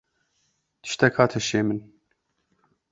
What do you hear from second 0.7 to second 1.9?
Tiştek hat hişê min.